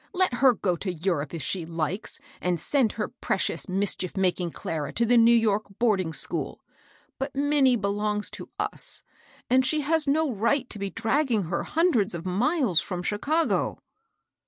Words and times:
Let 0.13 0.33
her 0.37 0.55
go 0.55 0.75
to 0.77 0.89
Enrope, 0.91 1.31
if 1.35 1.43
she 1.43 1.63
likes, 1.63 2.19
and 2.41 2.59
send 2.59 2.93
her 2.93 3.09
precious, 3.09 3.69
mischief 3.69 4.17
making 4.17 4.49
Clara 4.49 4.91
to 4.93 5.05
the 5.05 5.15
New 5.15 5.31
York 5.31 5.65
boarding 5.77 6.11
school; 6.11 6.59
but 7.19 7.35
Minnie 7.35 7.75
belongs 7.75 8.31
to 8.31 8.49
U8^ 8.59 9.03
and 9.51 9.63
she 9.63 9.81
has 9.81 10.07
no 10.07 10.31
right 10.31 10.67
to 10.71 10.79
be 10.79 10.89
dragging 10.89 11.43
her 11.43 11.61
hundreds 11.61 12.15
of 12.15 12.25
miles 12.25 12.79
from 12.81 13.03
Chicago. 13.03 13.77